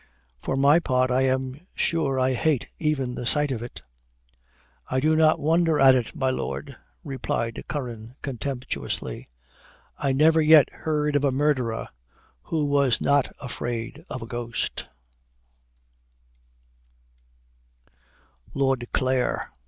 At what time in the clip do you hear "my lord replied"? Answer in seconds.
6.15-7.63